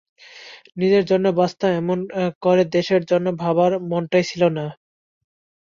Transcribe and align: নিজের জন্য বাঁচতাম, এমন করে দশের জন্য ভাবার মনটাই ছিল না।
নিজের 0.77 1.03
জন্য 1.05 1.25
বাঁচতাম, 1.39 1.71
এমন 1.81 1.99
করে 2.43 2.63
দশের 2.73 3.03
জন্য 3.11 3.27
ভাবার 3.41 3.71
মনটাই 3.91 4.25
ছিল 4.29 4.43
না। 4.57 4.65